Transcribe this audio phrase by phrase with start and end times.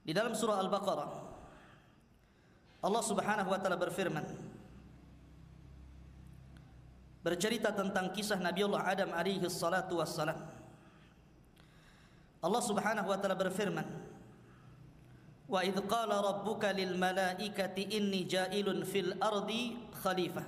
[0.00, 1.10] Di dalam surah Al-Baqarah
[2.80, 4.24] Allah Subhanahu wa taala berfirman
[7.20, 10.40] bercerita tentang kisah Nabiullah Adam alaihi salatu wassalam.
[12.40, 13.84] Allah Subhanahu wa taala berfirman
[15.50, 20.46] Wa idh qala rabbuka lil malaikati inni ja'ilun fil ardi khalifah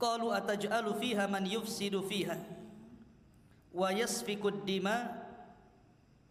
[0.00, 2.40] Qalu ataj'alu fiha man yufsidu fiha
[3.70, 5.19] wa yasfiku ad-dima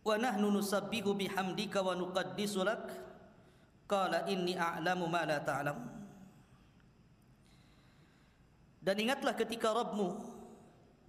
[0.05, 2.84] wa nahnu nusabbihu bihamdika wa nuqaddisu lak.
[3.89, 5.73] Qala inni a'lamu ma la ta'lam
[8.77, 10.08] Dan ingatlah ketika Rabbmu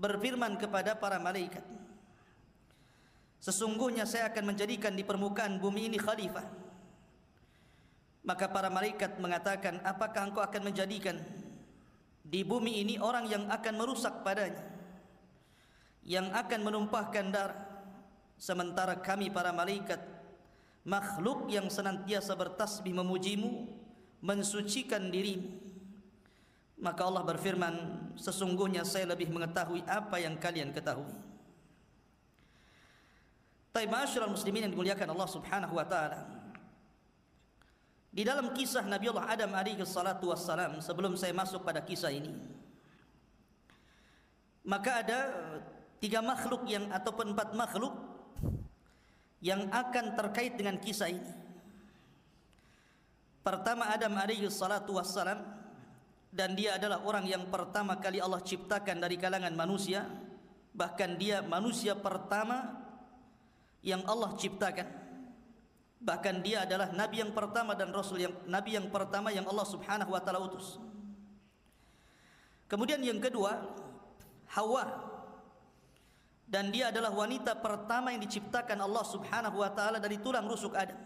[0.01, 1.61] berfirman kepada para malaikat
[3.41, 6.45] Sesungguhnya saya akan menjadikan di permukaan bumi ini khalifah.
[8.21, 11.17] Maka para malaikat mengatakan apakah engkau akan menjadikan
[12.21, 14.61] di bumi ini orang yang akan merusak padanya
[16.05, 17.70] yang akan menumpahkan darah
[18.41, 20.01] sementara kami para malaikat
[20.89, 23.69] makhluk yang senantiasa bertasbih memujimu
[24.25, 25.61] mensucikan dirimu.
[26.81, 27.75] Maka Allah berfirman
[28.17, 31.13] sesungguhnya saya lebih mengetahui apa yang kalian ketahui.
[33.71, 36.27] Tapi masyarakat muslimin yang dimuliakan Allah subhanahu wa ta'ala
[38.11, 42.35] Di dalam kisah Nabi Allah Adam alaihi salatu wassalam sebelum saya masuk pada kisah ini
[44.67, 45.21] maka ada
[46.03, 48.10] tiga makhluk yang ataupun empat makhluk
[49.41, 51.33] yang akan terkait dengan kisah ini.
[53.41, 55.41] Pertama Adam alaihi salatu wassalam
[56.31, 60.07] dan dia adalah orang yang pertama kali Allah ciptakan dari kalangan manusia
[60.71, 62.79] bahkan dia manusia pertama
[63.83, 64.87] yang Allah ciptakan
[66.01, 70.15] bahkan dia adalah nabi yang pertama dan rasul yang nabi yang pertama yang Allah Subhanahu
[70.15, 70.81] wa taala utus.
[72.71, 73.67] Kemudian yang kedua,
[74.55, 75.10] Hawa.
[76.51, 80.99] Dan dia adalah wanita pertama yang diciptakan Allah Subhanahu wa taala dari tulang rusuk Adam.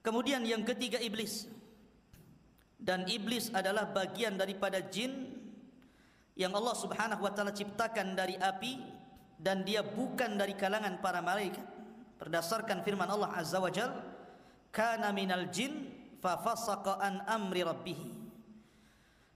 [0.00, 1.44] Kemudian yang ketiga iblis.
[2.80, 5.28] Dan iblis adalah bagian daripada jin
[6.40, 8.80] yang Allah Subhanahu wa taala ciptakan dari api
[9.36, 11.66] dan dia bukan dari kalangan para malaikat
[12.16, 13.90] berdasarkan firman Allah Azza wa Jal
[14.70, 15.90] kana minal jin
[16.22, 17.98] fa fasaqa an amri rabbih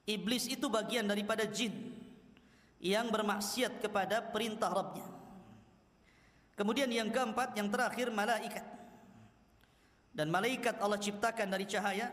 [0.07, 1.75] iblis itu bagian daripada jin
[2.83, 5.07] yang bermaksiat kepada perintah Rabbnya
[6.59, 8.67] kemudian yang keempat yang terakhir malaikat
[10.13, 12.11] dan malaikat Allah ciptakan dari cahaya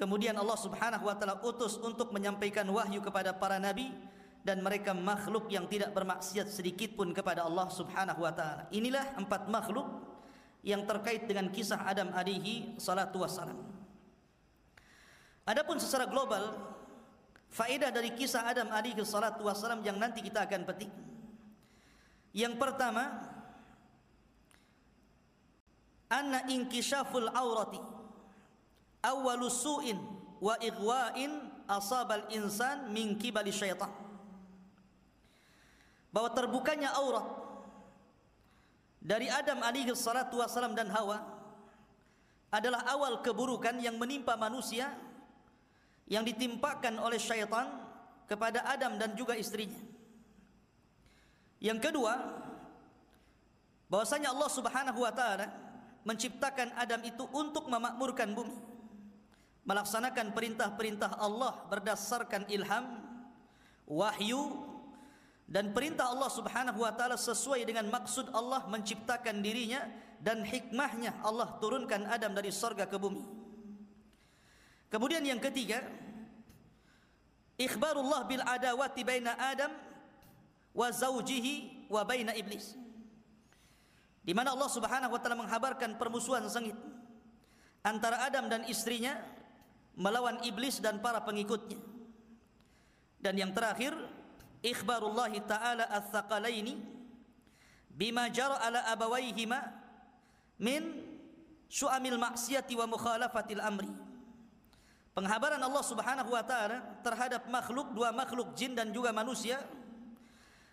[0.00, 3.92] kemudian Allah subhanahu wa ta'ala utus untuk menyampaikan wahyu kepada para nabi
[4.40, 8.64] dan mereka makhluk yang tidak bermaksiat sedikit pun kepada Allah Subhanahu wa taala.
[8.72, 9.84] Inilah empat makhluk
[10.64, 13.56] yang terkait dengan kisah Adam alaihi salatu wassalam.
[15.44, 16.56] Adapun secara global
[17.50, 20.90] faedah dari kisah Adam alaihi salatu wassalam yang nanti kita akan petik.
[22.30, 23.26] Yang pertama
[26.10, 27.82] anna inkishaful aurati
[29.02, 29.98] awwalu su'in
[30.38, 31.30] wa ighwa'in
[31.66, 33.90] asabal insan min kibali syaitan
[36.10, 37.26] bahwa terbukanya aurat
[38.98, 41.22] dari Adam alaihi salatu wasalam dan Hawa
[42.50, 44.90] adalah awal keburukan yang menimpa manusia
[46.10, 47.70] yang ditimpakan oleh syaitan
[48.26, 49.78] kepada Adam dan juga istrinya.
[51.62, 52.18] Yang kedua,
[53.86, 55.46] bahwasanya Allah Subhanahu wa taala
[56.02, 58.58] menciptakan Adam itu untuk memakmurkan bumi.
[59.62, 63.06] Melaksanakan perintah-perintah Allah berdasarkan ilham,
[63.86, 64.66] wahyu
[65.46, 69.84] dan perintah Allah Subhanahu wa taala sesuai dengan maksud Allah menciptakan dirinya
[70.18, 73.20] dan hikmahnya Allah turunkan Adam dari sorga ke bumi.
[74.90, 75.86] Kemudian yang ketiga,
[77.54, 79.70] ikhbarullah bil adawati baina Adam
[80.74, 82.74] wa zaujihi wa baina iblis.
[84.26, 86.74] Di mana Allah Subhanahu wa taala menghabarkan permusuhan sengit
[87.86, 89.14] antara Adam dan istrinya
[89.94, 91.78] melawan iblis dan para pengikutnya.
[93.22, 93.94] Dan yang terakhir,
[94.66, 96.74] ikhbarullah taala ats-tsaqalaini
[97.94, 99.60] bima jara ala abawaihima
[100.58, 100.82] min
[101.70, 104.09] su'amil maksiati wa mukhalafatil amri
[105.16, 109.60] penghabaran Allah Subhanahu wa taala terhadap makhluk dua makhluk jin dan juga manusia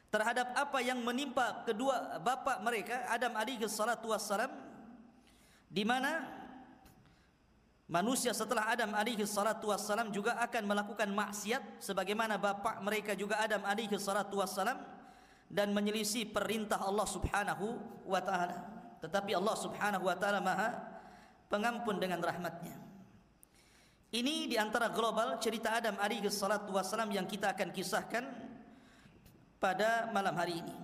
[0.07, 4.49] terhadap apa yang menimpa kedua bapa mereka Adam alaihi salatu wassalam
[5.67, 6.37] di mana
[7.87, 13.63] Manusia setelah Adam alaihi salatu wassalam juga akan melakukan maksiat sebagaimana bapa mereka juga Adam
[13.63, 14.75] alaihi salatu wassalam
[15.47, 18.59] dan menyelisih perintah Allah Subhanahu wa taala.
[18.99, 20.75] Tetapi Allah Subhanahu wa taala Maha
[21.47, 22.75] pengampun dengan rahmatnya.
[24.07, 28.23] Ini di antara global cerita Adam alaihi salatu wassalam yang kita akan kisahkan
[29.59, 30.75] pada malam hari ini.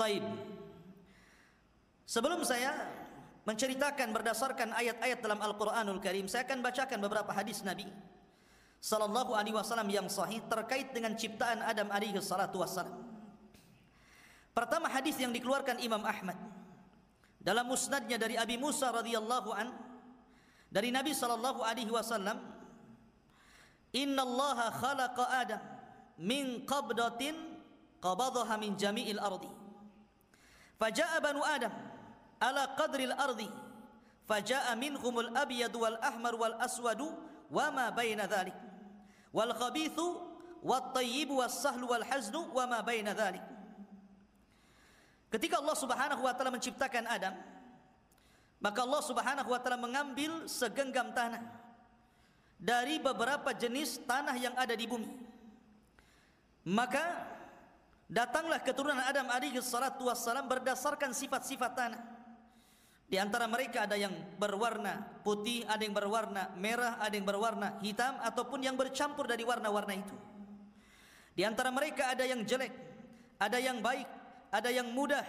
[0.00, 0.24] Taib.
[2.08, 2.72] Sebelum saya
[3.44, 7.84] menceritakan berdasarkan ayat-ayat dalam Al-Qur'anul Karim, saya akan bacakan beberapa hadis Nabi
[8.80, 12.96] sallallahu alaihi wasallam yang sahih terkait dengan ciptaan Adam alaihi salatu wasallam.
[14.56, 16.38] Pertama hadis yang dikeluarkan Imam Ahmad
[17.42, 19.68] dalam musnadnya dari Abi Musa radhiyallahu an
[20.72, 22.38] dari Nabi sallallahu alaihi wasallam
[23.96, 25.62] Inna Allah khalaqa Adam
[26.20, 27.36] min qabdatin
[28.02, 29.48] qabadaha min jami'il ardi
[30.76, 31.72] Faja'a banu Adam
[32.42, 33.48] ala qadril ardi
[34.28, 37.08] Faja'a minhumul abyad wal ahmar wal aswadu
[37.48, 38.54] wa ma baina dhalik
[39.32, 40.18] wal khabithu
[40.60, 43.42] wat tayyib was sahlu wal haznu wa ma baina dhalik
[45.26, 47.34] Ketika Allah Subhanahu wa taala menciptakan Adam,
[48.66, 51.38] maka Allah Subhanahu wa taala mengambil segenggam tanah
[52.58, 55.06] dari beberapa jenis tanah yang ada di bumi.
[56.66, 57.30] Maka
[58.10, 62.02] datanglah keturunan Adam alaihi salatu wassalam berdasarkan sifat-sifat tanah.
[63.06, 68.18] Di antara mereka ada yang berwarna putih, ada yang berwarna merah, ada yang berwarna hitam
[68.18, 70.16] ataupun yang bercampur dari warna-warna itu.
[71.38, 72.74] Di antara mereka ada yang jelek,
[73.38, 74.10] ada yang baik,
[74.50, 75.22] ada yang mudah,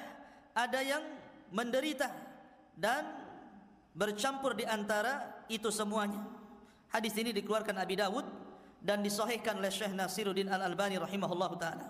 [0.57, 1.05] ada yang
[1.53, 2.09] menderita
[2.73, 3.26] dan
[3.97, 6.21] bercampur di antara itu semuanya.
[6.93, 8.23] Hadis ini dikeluarkan Abi Dawud
[8.77, 11.89] dan disahihkan oleh Syekh Nasiruddin Al-Albani rahimahullah taala.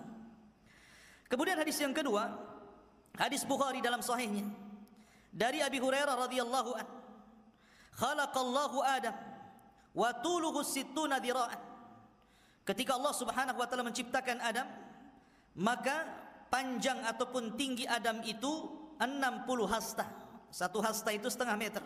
[1.28, 2.32] Kemudian hadis yang kedua,
[3.20, 4.48] hadis Bukhari dalam sahihnya
[5.28, 6.86] dari Abi Hurairah radhiyallahu an.
[7.92, 9.16] Khalaqallahu Adam
[9.92, 11.60] wa tuluhu sittuna dira'an.
[12.64, 14.64] Ketika Allah Subhanahu wa taala menciptakan Adam,
[15.60, 16.08] maka
[16.48, 20.27] panjang ataupun tinggi Adam itu 60 hasta.
[20.48, 21.84] Satu hasta itu setengah meter.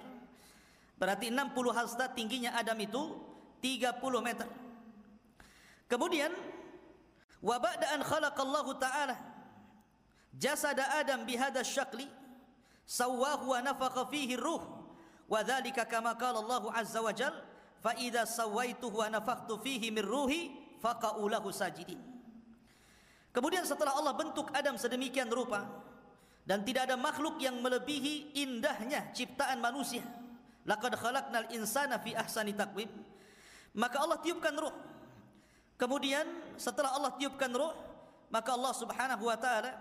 [0.99, 3.03] Berarti 60 hasta tingginya Adam itu
[3.59, 4.49] 30 meter.
[5.91, 6.31] Kemudian
[7.43, 9.19] wa ba'da an khalaqallahu ta'ala
[10.39, 12.07] jasada Adam bihadha syakli
[12.87, 14.63] sawwahu wa nafakha fihi ruh
[15.27, 17.35] wa dhalika kama qala Allah azza wa jal
[17.83, 21.99] fa idza sawaituhu wa nafakhtu fihi min ruhi faqa'u lahu sajidin
[23.33, 25.65] Kemudian setelah Allah bentuk Adam sedemikian rupa
[26.43, 30.03] dan tidak ada makhluk yang melebihi indahnya ciptaan manusia.
[30.67, 32.91] Laqad khalaqnal insana fi ahsani taqwim.
[33.75, 34.75] Maka Allah tiupkan ruh.
[35.79, 36.27] Kemudian
[36.59, 37.75] setelah Allah tiupkan ruh,
[38.31, 39.75] maka Allah Subhanahu wa taala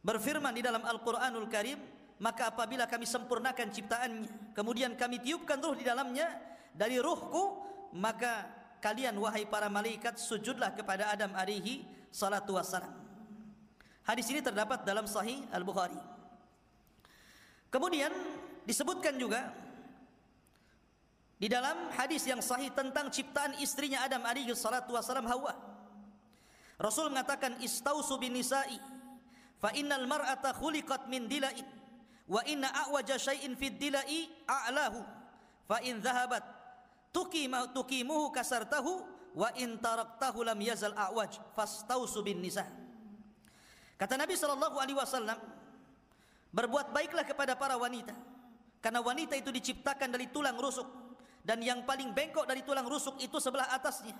[0.00, 1.76] berfirman di dalam Al-Qur'anul Karim,
[2.20, 6.28] maka apabila kami sempurnakan ciptaannya, kemudian kami tiupkan ruh di dalamnya
[6.72, 7.60] dari ruhku,
[7.92, 8.48] maka
[8.80, 13.03] kalian wahai para malaikat sujudlah kepada Adam alaihi salatu wassalam.
[14.04, 15.96] Hadis ini terdapat dalam Sahih Al-Bukhari.
[17.72, 18.12] Kemudian
[18.68, 19.50] disebutkan juga
[21.34, 25.52] di dalam hadis yang sahih tentang ciptaan istrinya Adam alaihi salatu wassalam Hawa.
[26.78, 28.78] Rasul mengatakan istausu bin nisa'i
[29.58, 31.66] fa innal mar'ata khuliqat min dila'in
[32.30, 35.02] wa inna a'waja syai'in fid dila'i a'lahu
[35.66, 36.46] fa in dhahabat
[37.10, 39.02] tuqima tuqimuhu kasartahu
[39.34, 42.83] wa in taraktahu lam yazal a'waj fastausu bin nisa.
[43.94, 45.38] Kata Nabi sallallahu alaihi wasallam,
[46.50, 48.14] berbuat baiklah kepada para wanita
[48.82, 50.86] karena wanita itu diciptakan dari tulang rusuk
[51.44, 54.16] dan yang paling bengkok dari tulang rusuk itu sebelah atasnya.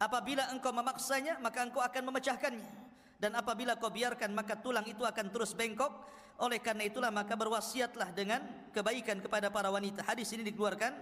[0.00, 2.72] Apabila engkau memaksanya, maka engkau akan memecahkannya.
[3.20, 5.92] Dan apabila kau biarkan, maka tulang itu akan terus bengkok.
[6.40, 8.40] Oleh karena itulah, maka berwasiatlah dengan
[8.72, 10.00] kebaikan kepada para wanita.
[10.08, 10.94] Hadis ini dikeluarkan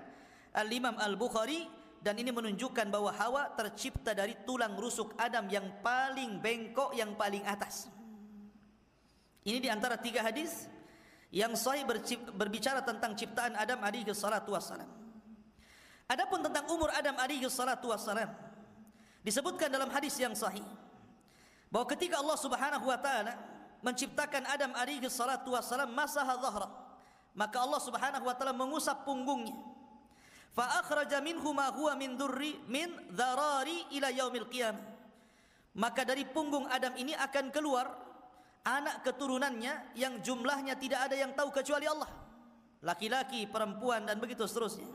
[0.58, 1.62] Al-Imam Al-Bukhari
[2.02, 7.46] dan ini menunjukkan bahwa Hawa tercipta dari tulang rusuk Adam yang paling bengkok yang paling
[7.46, 7.86] atas.
[9.48, 10.68] Ini di antara tiga hadis
[11.32, 11.88] yang sahih
[12.36, 14.88] berbicara tentang ciptaan Adam alaihi salatu wassalam.
[16.08, 18.28] Adapun tentang umur Adam alaihi salatu wassalam
[19.24, 20.64] disebutkan dalam hadis yang sahih
[21.68, 23.36] bahwa ketika Allah Subhanahu wa taala
[23.84, 26.68] menciptakan Adam alaihi salatu wassalam masaha dhahra
[27.36, 29.52] maka Allah Subhanahu wa taala mengusap punggungnya
[30.56, 34.80] fa akhraja minhu ma huwa min durri min dharari ila yaumil qiyamah
[35.76, 38.07] maka dari punggung Adam ini akan keluar
[38.68, 42.08] anak keturunannya yang jumlahnya tidak ada yang tahu kecuali Allah
[42.84, 44.86] laki-laki perempuan dan begitu seterusnya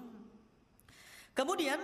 [1.33, 1.81] kemudian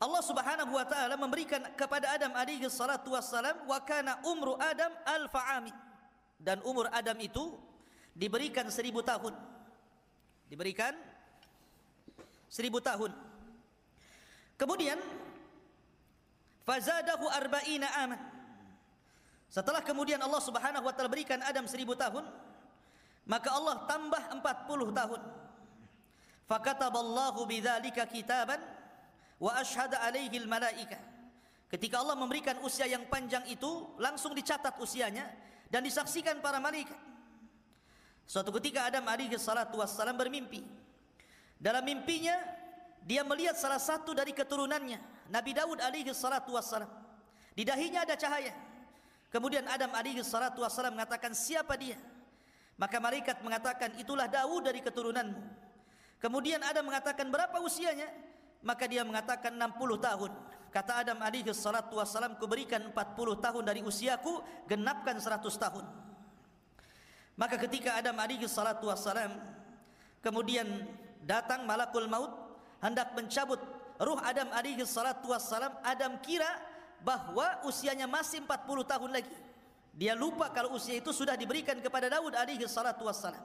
[0.00, 5.60] Allah Subhanahu wa taala memberikan kepada Adam alaihi salatu wassalam wa kana umru Adam alfa
[5.60, 5.76] amin
[6.40, 7.54] dan umur Adam itu
[8.16, 9.36] diberikan seribu tahun
[10.48, 10.96] diberikan
[12.54, 13.10] seribu tahun.
[14.54, 14.94] Kemudian
[16.62, 18.20] fazadahu arba'ina aman.
[19.48, 22.26] Setelah kemudian Allah Subhanahu wa taala berikan Adam seribu tahun,
[23.24, 25.20] maka Allah tambah empat puluh tahun.
[26.44, 28.60] Fakataballahu bidzalika kitaban
[29.40, 31.00] wa ashhada alaihi malaika.
[31.72, 35.26] Ketika Allah memberikan usia yang panjang itu, langsung dicatat usianya
[35.72, 36.96] dan disaksikan para malaikat.
[38.28, 40.62] Suatu ketika Adam alaihi salatu wassalam bermimpi.
[41.56, 42.36] Dalam mimpinya
[43.04, 46.88] dia melihat salah satu dari keturunannya, Nabi Daud alaihi salatu wassalam.
[47.56, 48.52] Di dahinya ada cahaya.
[49.34, 51.98] Kemudian Adam alaihi salatu wassalam mengatakan, "Siapa dia?"
[52.78, 55.42] Maka malaikat mengatakan, "Itulah Daud dari keturunanmu."
[56.22, 58.06] Kemudian Adam mengatakan, "Berapa usianya?"
[58.62, 60.30] Maka dia mengatakan 60 tahun.
[60.70, 64.38] Kata Adam alaihi salatu wassalam, "Kuberikan 40 tahun dari usiaku,
[64.70, 65.82] genapkan 100 tahun."
[67.34, 69.34] Maka ketika Adam alaihi salatu wassalam
[70.22, 70.86] kemudian
[71.26, 72.30] datang malakul maut
[72.78, 73.58] hendak mencabut
[73.98, 76.46] ruh Adam alaihi salatu wassalam, Adam kira
[77.04, 79.36] bahwa usianya masih 40 tahun lagi.
[79.94, 83.44] Dia lupa kalau usia itu sudah diberikan kepada Daud alaihi salatu wassalam.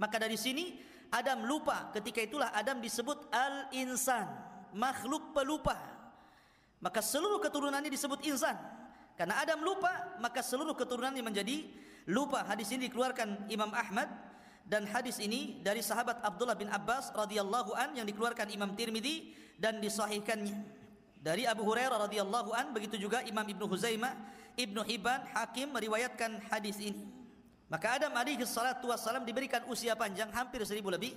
[0.00, 0.78] Maka dari sini
[1.12, 4.30] Adam lupa ketika itulah Adam disebut al-insan,
[4.72, 5.76] makhluk pelupa.
[6.80, 8.56] Maka seluruh keturunannya disebut insan.
[9.14, 11.68] Karena Adam lupa, maka seluruh keturunannya menjadi
[12.08, 14.10] lupa hadis ini dikeluarkan Imam Ahmad
[14.64, 19.78] dan hadis ini dari sahabat Abdullah bin Abbas radhiyallahu an yang dikeluarkan Imam Tirmidzi dan
[19.78, 20.83] disahihkannya
[21.24, 24.12] dari Abu Hurairah radhiyallahu an begitu juga Imam Ibnu Huzaimah
[24.60, 27.00] Ibnu Hibban Hakim meriwayatkan hadis ini.
[27.72, 31.16] Maka Adam alaihi salatu wassalam diberikan usia panjang hampir seribu lebih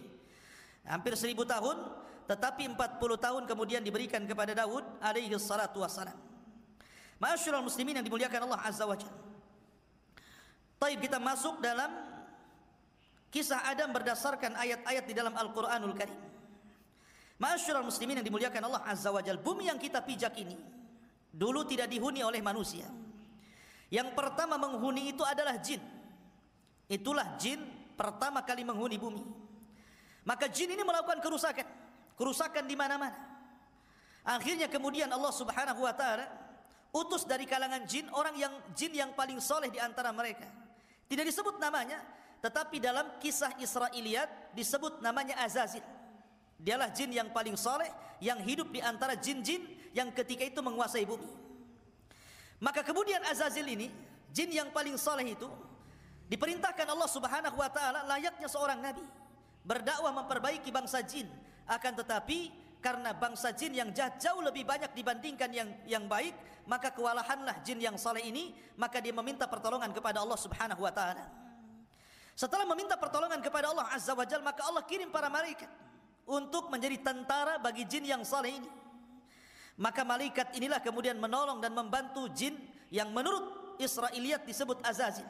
[0.88, 1.76] hampir seribu tahun
[2.24, 6.16] tetapi 40 tahun kemudian diberikan kepada Daud alaihi salatu wassalam.
[7.20, 9.12] Ma'asyiral muslimin yang dimuliakan Allah azza wajalla
[10.78, 11.90] Taib kita masuk dalam
[13.34, 16.27] kisah Adam berdasarkan ayat-ayat di dalam Al-Quranul Karim.
[17.38, 19.38] Masyurul muslimin yang dimuliakan Allah Azza wa Jal.
[19.38, 20.58] Bumi yang kita pijak ini.
[21.30, 22.90] Dulu tidak dihuni oleh manusia.
[23.94, 25.80] Yang pertama menghuni itu adalah jin.
[26.90, 27.62] Itulah jin
[27.94, 29.22] pertama kali menghuni bumi.
[30.26, 31.68] Maka jin ini melakukan kerusakan.
[32.18, 33.16] Kerusakan di mana-mana.
[34.28, 36.28] Akhirnya kemudian Allah Subhanahu wa taala
[36.92, 40.50] utus dari kalangan jin orang yang jin yang paling soleh di antara mereka.
[41.08, 42.04] Tidak disebut namanya,
[42.44, 45.86] tetapi dalam kisah Israiliyat disebut namanya Azazil.
[46.58, 49.62] Dialah jin yang paling soleh yang hidup di antara jin-jin
[49.94, 51.30] yang ketika itu menguasai bumi.
[52.58, 53.94] Maka kemudian Azazil ini,
[54.34, 55.46] jin yang paling soleh itu
[56.28, 59.06] diperintahkan Allah Subhanahu wa taala layaknya seorang nabi
[59.62, 61.30] berdakwah memperbaiki bangsa jin.
[61.68, 62.50] Akan tetapi
[62.82, 66.34] karena bangsa jin yang jahat jauh lebih banyak dibandingkan yang yang baik
[66.64, 71.28] maka kewalahanlah jin yang saleh ini maka dia meminta pertolongan kepada Allah Subhanahu wa taala.
[72.38, 75.68] Setelah meminta pertolongan kepada Allah Azza wa Jalla maka Allah kirim para malaikat
[76.28, 78.70] untuk menjadi tentara bagi jin yang saleh ini
[79.80, 82.60] maka malaikat inilah kemudian menolong dan membantu jin
[82.92, 85.26] yang menurut Israiliyat disebut Azazil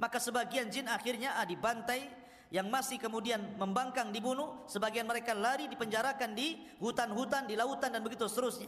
[0.00, 2.08] maka sebagian jin akhirnya ah, dibantai
[2.50, 8.26] yang masih kemudian membangkang dibunuh, sebagian mereka lari dipenjarakan di hutan-hutan, di lautan dan begitu
[8.26, 8.66] seterusnya.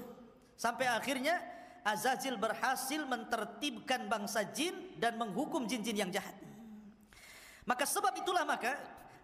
[0.55, 1.43] Sampai akhirnya
[1.83, 6.39] Azazil berhasil mentertibkan bangsa jin dan menghukum jin-jin yang jahat.
[7.67, 8.79] Maka sebab itulah maka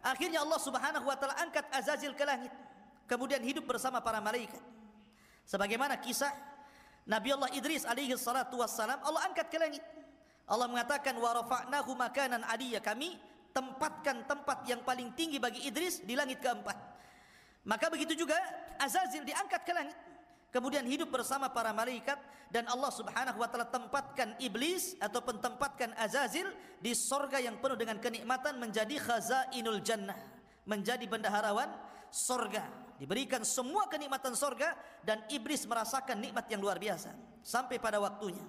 [0.04, 2.52] akhirnya Allah Subhanahu wa taala angkat Azazil ke langit.
[3.08, 4.60] Kemudian hidup bersama para malaikat.
[5.48, 6.28] Sebagaimana kisah
[7.08, 9.84] Nabi Allah Idris alaihi salatu wassalam Allah angkat ke langit.
[10.48, 13.16] Allah mengatakan wa rafa'nahu makanan aliyya kami
[13.52, 16.76] tempatkan tempat yang paling tinggi bagi Idris di langit keempat.
[17.68, 18.36] Maka begitu juga
[18.80, 19.96] Azazil diangkat ke langit.
[20.48, 22.16] Kemudian hidup bersama para malaikat
[22.48, 26.48] dan Allah Subhanahu wa taala tempatkan iblis ataupun tempatkan Azazil
[26.80, 30.16] di sorga yang penuh dengan kenikmatan menjadi khazainul jannah,
[30.64, 31.68] menjadi bendaharawan
[32.08, 32.64] sorga.
[32.96, 34.72] Diberikan semua kenikmatan sorga
[35.04, 37.12] dan iblis merasakan nikmat yang luar biasa
[37.44, 38.42] sampai pada waktunya.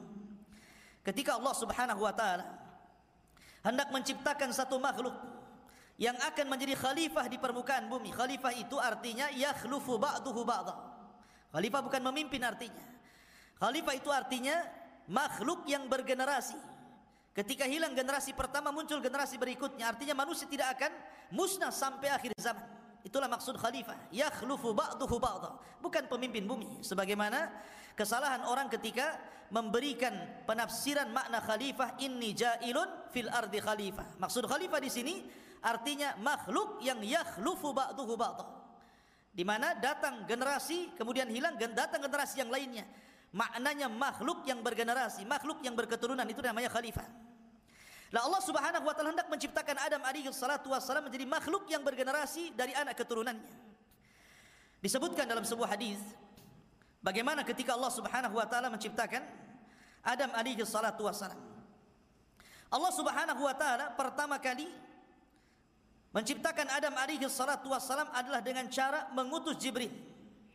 [1.03, 2.47] Ketika Allah Subhanahu wa taala
[3.67, 5.13] hendak menciptakan satu makhluk
[5.99, 8.15] yang akan menjadi khalifah di permukaan bumi.
[8.15, 10.88] Khalifah itu artinya yakhlufu ba'duhu ba'dha.
[11.49, 12.85] Khalifah bukan memimpin artinya.
[13.57, 14.55] Khalifah itu artinya
[15.09, 16.57] makhluk yang bergenerasi.
[17.33, 19.89] Ketika hilang generasi pertama muncul generasi berikutnya.
[19.89, 20.91] Artinya manusia tidak akan
[21.33, 22.65] musnah sampai akhir zaman.
[23.01, 24.11] Itulah maksud khalifah.
[24.11, 25.17] Yakhlufu ba'duhu.
[25.79, 26.83] Bukan pemimpin bumi.
[26.83, 27.47] Sebagaimana
[27.95, 29.17] kesalahan orang ketika
[29.49, 30.13] memberikan
[30.45, 34.19] penafsiran makna khalifah inni jailun fil ardi khalifah.
[34.19, 35.15] Maksud khalifah di sini
[35.63, 38.58] artinya makhluk yang yakhlufu ba'duhu ba'dha.
[39.39, 42.83] Di mana datang generasi kemudian hilang datang generasi yang lainnya.
[43.31, 47.07] Maknanya makhluk yang bergenerasi, makhluk yang berketurunan itu namanya khalifah.
[48.11, 52.51] Lah Allah Subhanahu wa taala hendak menciptakan Adam alaihi salatu wassalam menjadi makhluk yang bergenerasi
[52.51, 53.47] dari anak keturunannya.
[54.83, 56.03] Disebutkan dalam sebuah hadis
[56.99, 59.23] Bagaimana ketika Allah Subhanahu wa taala menciptakan
[60.03, 61.39] Adam alaihi salatu wasalam.
[62.67, 64.67] Allah Subhanahu wa taala pertama kali
[66.11, 69.91] menciptakan Adam alaihi salatu wasalam adalah dengan cara mengutus Jibril.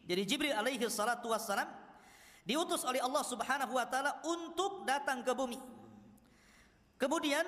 [0.05, 1.67] Jadi Jibril alaihi salatu wasalam
[2.45, 5.57] diutus oleh Allah Subhanahu wa taala untuk datang ke bumi.
[7.01, 7.45] Kemudian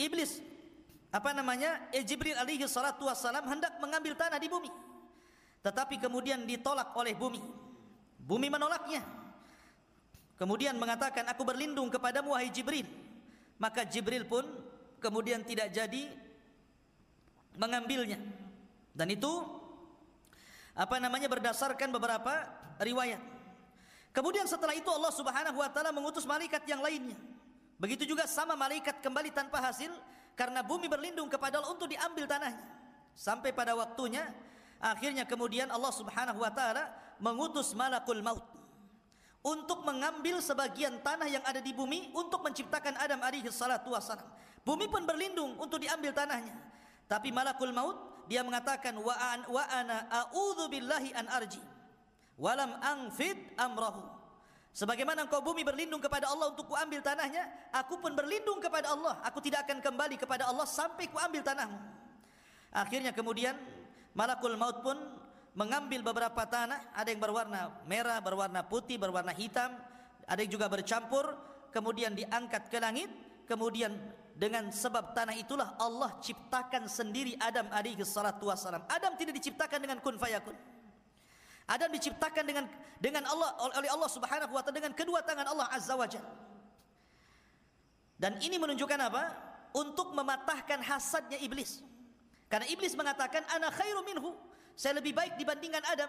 [0.00, 0.40] iblis
[1.10, 4.70] apa namanya eh, Jibril alaihi salatu wassalam hendak mengambil tanah di bumi
[5.60, 7.42] tetapi kemudian ditolak oleh bumi
[8.22, 9.02] bumi menolaknya
[10.38, 12.86] kemudian mengatakan aku berlindung kepadamu wahai Jibril
[13.58, 14.46] maka Jibril pun
[15.02, 16.08] kemudian tidak jadi
[17.56, 18.18] mengambilnya
[18.94, 19.30] dan itu
[20.74, 22.46] apa namanya berdasarkan beberapa
[22.78, 23.20] riwayat
[24.14, 27.18] kemudian setelah itu Allah Subhanahu wa taala mengutus malaikat yang lainnya
[27.80, 29.90] begitu juga sama malaikat kembali tanpa hasil
[30.38, 32.62] karena bumi berlindung kepada Allah untuk diambil tanahnya
[33.16, 34.24] sampai pada waktunya
[34.78, 36.88] akhirnya kemudian Allah Subhanahu wa taala
[37.20, 38.60] mengutus malakul maut
[39.40, 44.24] untuk mengambil sebagian tanah yang ada di bumi untuk menciptakan Adam alaihi salatu wasalam.
[44.60, 46.52] Bumi pun berlindung untuk diambil tanahnya.
[47.10, 47.98] Tapi malakul maut
[48.30, 51.58] dia mengatakan wa an wa ana a'udzu billahi an arji
[52.38, 53.98] walam angfid amrahu.
[54.70, 57.42] Sebagaimana engkau bumi berlindung kepada Allah untuk kuambil tanahnya,
[57.74, 59.18] aku pun berlindung kepada Allah.
[59.26, 61.74] Aku tidak akan kembali kepada Allah sampai kuambil tanahmu.
[62.70, 63.58] Akhirnya kemudian
[64.14, 64.94] malakul maut pun
[65.58, 69.74] mengambil beberapa tanah, ada yang berwarna merah, berwarna putih, berwarna hitam,
[70.22, 71.34] ada yang juga bercampur,
[71.74, 73.10] kemudian diangkat ke langit,
[73.50, 73.90] kemudian
[74.40, 78.80] dengan sebab tanah itulah Allah ciptakan sendiri Adam alaihi salatu wasalam.
[78.88, 80.56] Adam tidak diciptakan dengan kun fayakun.
[81.68, 82.64] Adam diciptakan dengan
[82.96, 86.32] dengan Allah oleh Allah Subhanahu wa taala dengan kedua tangan Allah Azza wa Jalla.
[88.16, 89.22] Dan ini menunjukkan apa?
[89.76, 91.84] Untuk mematahkan hasadnya iblis.
[92.48, 94.32] Karena iblis mengatakan ana khairu minhu.
[94.72, 96.08] Saya lebih baik dibandingkan Adam.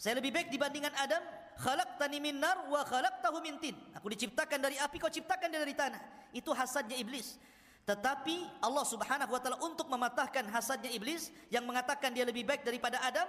[0.00, 1.20] Saya lebih baik dibandingkan Adam.
[1.56, 3.76] Khalaqtani min nar wa khalaqtahu min tin.
[3.96, 6.00] Aku diciptakan dari api, kau ciptakan dia dari tanah.
[6.36, 7.40] Itu hasadnya iblis.
[7.86, 12.98] Tetapi Allah Subhanahu wa taala untuk mematahkan hasadnya iblis yang mengatakan dia lebih baik daripada
[12.98, 13.24] Adam,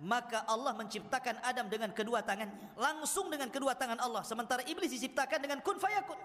[0.00, 5.44] maka Allah menciptakan Adam dengan kedua tangannya langsung dengan kedua tangan Allah sementara iblis diciptakan
[5.44, 6.16] dengan kun fayakun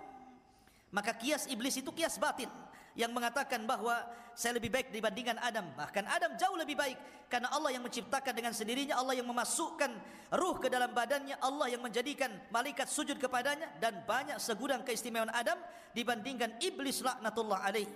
[0.96, 2.48] maka kias iblis itu kias batin
[2.96, 4.00] yang mengatakan bahwa
[4.32, 5.68] saya lebih baik dibandingkan Adam.
[5.76, 6.96] Bahkan Adam jauh lebih baik.
[7.28, 9.92] Karena Allah yang menciptakan dengan sendirinya Allah yang memasukkan
[10.32, 15.60] ruh ke dalam badannya Allah yang menjadikan malaikat sujud kepadanya dan banyak segudang keistimewaan Adam
[15.92, 17.88] dibandingkan iblis laknatullah alaih.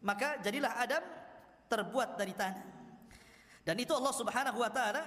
[0.00, 1.04] Maka jadilah Adam
[1.68, 2.64] terbuat dari tanah.
[3.66, 5.04] Dan itu Allah Subhanahu wa taala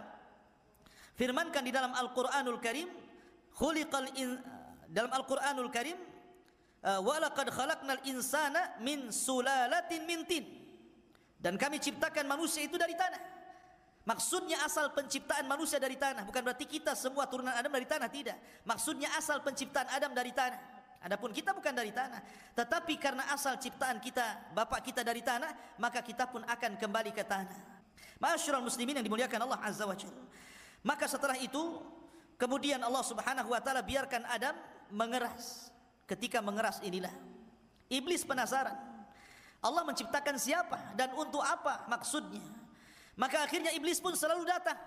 [1.18, 2.92] firmankan di dalam Al-Qur'anul Karim,
[3.58, 4.38] khuliqal in
[4.92, 6.09] dalam Al-Qur'anul Karim
[6.84, 10.46] uh, wa laqad khalaqnal insana min sulalatin min tin.
[11.40, 13.40] Dan kami ciptakan manusia itu dari tanah.
[14.08, 18.38] Maksudnya asal penciptaan manusia dari tanah, bukan berarti kita semua turunan Adam dari tanah tidak.
[18.66, 20.58] Maksudnya asal penciptaan Adam dari tanah.
[21.00, 22.20] Adapun kita bukan dari tanah,
[22.60, 27.24] tetapi karena asal ciptaan kita, bapak kita dari tanah, maka kita pun akan kembali ke
[27.24, 27.56] tanah.
[28.20, 30.28] Masyurul muslimin yang dimuliakan Allah Azza wa Jalla.
[30.84, 31.80] Maka setelah itu
[32.36, 34.56] kemudian Allah Subhanahu wa taala biarkan Adam
[34.92, 35.69] mengeras.
[36.10, 37.14] Ketika mengeras inilah
[37.86, 38.74] iblis penasaran.
[39.60, 42.42] Allah menciptakan siapa dan untuk apa maksudnya.
[43.20, 44.80] Maka akhirnya iblis pun selalu datang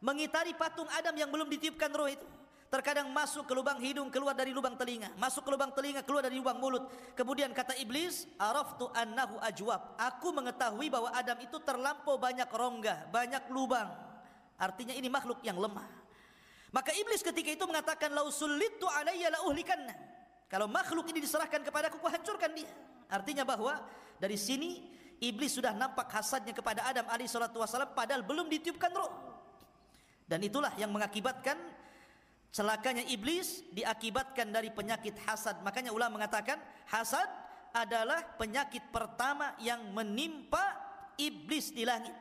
[0.00, 2.24] mengitari patung Adam yang belum ditiupkan roh itu.
[2.72, 5.14] Terkadang masuk ke lubang hidung, keluar dari lubang telinga.
[5.14, 6.90] Masuk ke lubang telinga, keluar dari lubang mulut.
[7.14, 9.94] Kemudian kata iblis, Araftu annahu ajwab.
[9.94, 13.94] Aku mengetahui bahwa Adam itu terlampau banyak rongga, banyak lubang.
[14.58, 15.86] Artinya ini makhluk yang lemah.
[16.74, 19.94] Maka iblis ketika itu mengatakan, Lau sulitu alayya la uhlikanna.
[20.54, 22.70] Kalau makhluk ini diserahkan kepada aku, hancurkan dia.
[23.10, 23.82] Artinya bahwa
[24.22, 24.86] dari sini
[25.18, 29.10] iblis sudah nampak hasadnya kepada Adam alaihissalatu wassalam padahal belum ditiupkan roh.
[30.30, 31.58] Dan itulah yang mengakibatkan
[32.54, 35.58] Celakanya iblis diakibatkan dari penyakit hasad.
[35.66, 37.26] Makanya ulama mengatakan hasad
[37.74, 40.62] adalah penyakit pertama yang menimpa
[41.18, 42.14] iblis di langit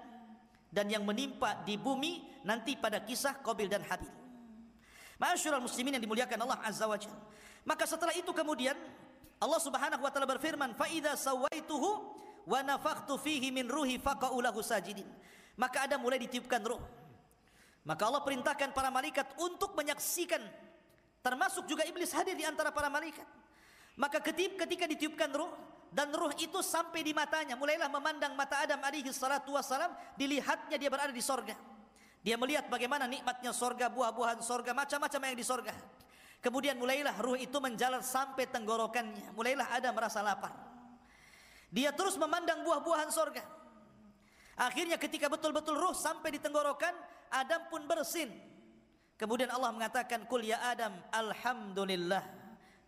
[0.73, 4.09] dan yang menimpa di bumi nanti pada kisah Qabil dan Habil.
[5.21, 7.21] Masyurul muslimin yang dimuliakan Allah Azza wa Jalla.
[7.63, 8.75] Maka setelah itu kemudian
[9.39, 11.89] Allah Subhanahu wa taala berfirman, "Fa idza sawaituhu
[12.43, 15.07] wa nafakhtu fihi min ruhi faqa'u lahu sajidin."
[15.55, 16.81] Maka ada mulai ditiupkan roh
[17.83, 20.39] maka Allah perintahkan para malaikat untuk menyaksikan
[21.19, 23.27] termasuk juga iblis hadir di antara para malaikat.
[23.99, 25.51] Maka ketika ditiupkan ruh
[25.91, 30.89] dan ruh itu sampai di matanya, mulailah memandang mata Adam alaihi salatu wasalam, dilihatnya dia
[30.89, 31.53] berada di sorga.
[32.23, 35.75] Dia melihat bagaimana nikmatnya sorga, buah-buahan sorga, macam-macam yang di sorga.
[36.43, 39.31] Kemudian mulailah ruh itu menjalar sampai tenggorokannya.
[39.31, 40.51] Mulailah ada merasa lapar.
[41.71, 43.47] Dia terus memandang buah-buahan sorga.
[44.59, 46.91] Akhirnya ketika betul-betul ruh sampai di tenggorokan,
[47.31, 48.27] Adam pun bersin.
[49.15, 52.21] Kemudian Allah mengatakan, "Kul ya Adam, alhamdulillah."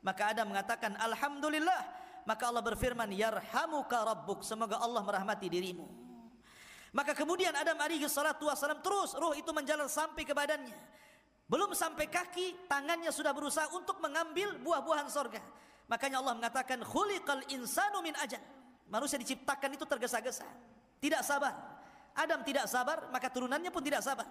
[0.03, 1.81] Maka Adam mengatakan, "Alhamdulillah."
[2.27, 5.87] Maka Allah berfirman, "Yarhamuka rabbuk." Semoga Allah merahmati dirimu.
[6.91, 10.75] Maka kemudian Adam alaihi salatu wasalam terus ruh itu menjalar sampai ke badannya.
[11.45, 15.41] Belum sampai kaki, tangannya sudah berusaha untuk mengambil buah-buahan sorga.
[15.86, 18.41] Makanya Allah mengatakan, "Khuliqal insanu min ajal."
[18.89, 20.45] manusia diciptakan itu tergesa-gesa,
[21.01, 21.53] tidak sabar.
[22.15, 24.23] Adam tidak sabar, maka turunannya pun tidak sabar.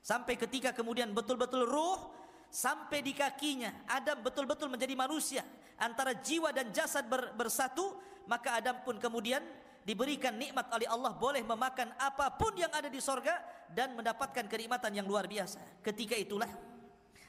[0.00, 2.00] Sampai ketika kemudian betul-betul ruh
[2.48, 5.42] sampai di kakinya, Adam betul-betul menjadi manusia
[5.76, 9.42] antara jiwa dan jasad ber, bersatu, maka Adam pun kemudian
[9.82, 13.34] diberikan nikmat oleh Allah boleh memakan apa pun yang ada di sorga
[13.70, 15.82] dan mendapatkan kenikmatan yang luar biasa.
[15.82, 16.48] Ketika itulah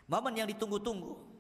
[0.06, 1.34] momen yang ditunggu-tunggu.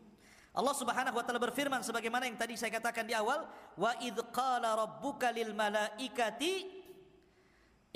[0.53, 4.77] Allah Subhanahu wa taala berfirman sebagaimana yang tadi saya katakan di awal, wa id qala
[4.77, 6.53] rabbuka lil malaikati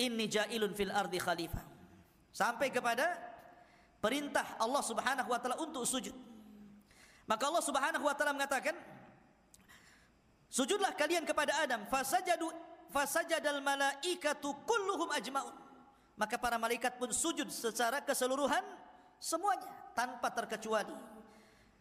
[0.01, 1.61] inni ja'ilun fil ardi khalifah.
[2.33, 3.13] Sampai kepada
[4.01, 6.13] perintah Allah Subhanahu wa taala untuk sujud.
[7.29, 8.73] Maka Allah Subhanahu wa taala mengatakan,
[10.47, 12.47] Sujudlah kalian kepada Adam, fasajadu
[12.91, 15.53] fasajadal malaikatu kulluhum ajmaun.
[16.17, 18.65] Maka para malaikat pun sujud secara keseluruhan
[19.21, 20.93] semuanya tanpa terkecuali.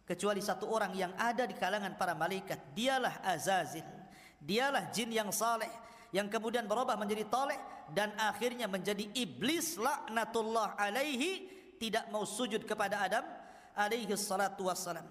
[0.07, 3.83] Kecuali satu orang yang ada di kalangan para malaikat, dialah Azazil.
[4.39, 5.73] Dialah jin yang saleh
[6.15, 7.59] yang kemudian berubah menjadi toleh
[7.91, 11.45] dan akhirnya menjadi iblis laknatullah alaihi
[11.77, 13.25] tidak mau sujud kepada Adam
[13.77, 15.05] alaihi salatu wassalam.